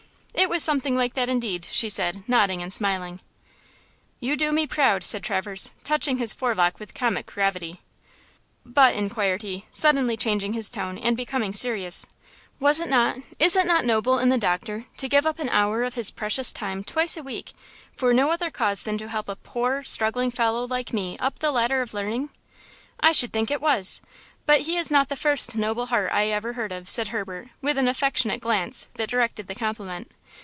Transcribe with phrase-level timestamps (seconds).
[0.33, 3.19] "It was something like that, indeed," she said, nodding and smiling.
[4.21, 7.81] "You do me proud!" said Traverse, touching his forelock with comic gravity.
[8.65, 12.07] "But," inquired he, suddenly changing his tone and becoming serious,
[12.59, 16.09] "was it not–is it not–noble in the doctor to give up an hour of his
[16.09, 17.51] precious time twice a week
[17.95, 21.51] for no other cause than to help a poor, struggling fellow like me up the
[21.51, 22.29] ladder of learning?"
[22.99, 24.01] "I should think it was!
[24.47, 27.77] But he is not the first noble heart I ever heard of!" said Herbert, with
[27.77, 30.09] an affectionate glance that directed the compliment.